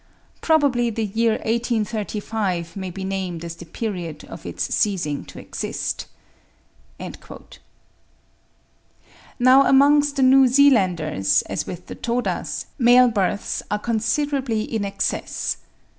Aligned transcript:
Probably 0.41 0.89
the 0.89 1.05
year 1.05 1.33
1835 1.33 2.75
may 2.75 2.89
be 2.89 3.03
named 3.03 3.45
as 3.45 3.55
the 3.55 3.67
period 3.67 4.23
of 4.25 4.47
its 4.47 4.73
ceasing 4.73 5.23
to 5.25 5.37
exist." 5.37 6.07
Now 6.97 7.19
amongst 9.67 10.15
the 10.15 10.23
New 10.23 10.47
Zealanders, 10.47 11.43
as 11.43 11.67
with 11.67 11.85
the 11.85 11.93
Todas, 11.93 12.65
male 12.79 13.09
births 13.09 13.61
are 13.69 13.77
considerably 13.77 14.63
in 14.63 14.83
excess. 14.85 15.57